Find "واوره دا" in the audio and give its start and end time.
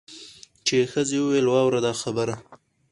1.49-1.93